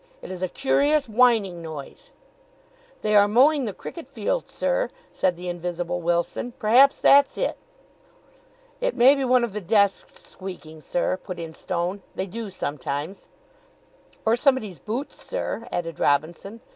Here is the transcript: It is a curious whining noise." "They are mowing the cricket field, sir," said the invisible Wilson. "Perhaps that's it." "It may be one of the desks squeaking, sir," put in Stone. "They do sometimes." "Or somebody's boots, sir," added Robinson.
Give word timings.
It 0.23 0.31
is 0.31 0.41
a 0.41 0.47
curious 0.49 1.07
whining 1.07 1.61
noise." 1.61 2.09
"They 3.03 3.15
are 3.15 3.27
mowing 3.27 3.65
the 3.65 3.71
cricket 3.71 4.07
field, 4.07 4.49
sir," 4.49 4.89
said 5.13 5.37
the 5.37 5.47
invisible 5.47 6.01
Wilson. 6.01 6.53
"Perhaps 6.57 7.01
that's 7.01 7.37
it." 7.37 7.55
"It 8.79 8.95
may 8.95 9.13
be 9.13 9.23
one 9.23 9.43
of 9.43 9.53
the 9.53 9.61
desks 9.61 10.13
squeaking, 10.25 10.81
sir," 10.81 11.17
put 11.23 11.37
in 11.39 11.53
Stone. 11.53 12.01
"They 12.15 12.25
do 12.25 12.49
sometimes." 12.49 13.27
"Or 14.25 14.35
somebody's 14.35 14.79
boots, 14.79 15.21
sir," 15.21 15.67
added 15.71 15.99
Robinson. 15.99 16.61